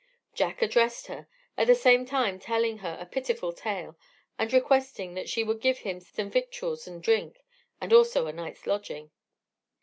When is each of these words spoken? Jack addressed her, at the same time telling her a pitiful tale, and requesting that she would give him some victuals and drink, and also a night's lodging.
Jack 0.33 0.63
addressed 0.63 1.05
her, 1.05 1.27
at 1.55 1.67
the 1.67 1.75
same 1.75 2.07
time 2.07 2.39
telling 2.39 2.79
her 2.79 2.97
a 2.99 3.05
pitiful 3.05 3.53
tale, 3.53 3.95
and 4.39 4.51
requesting 4.51 5.13
that 5.13 5.29
she 5.29 5.43
would 5.43 5.61
give 5.61 5.77
him 5.77 5.99
some 5.99 6.27
victuals 6.31 6.87
and 6.87 7.03
drink, 7.03 7.43
and 7.79 7.93
also 7.93 8.25
a 8.25 8.33
night's 8.33 8.65
lodging. 8.65 9.11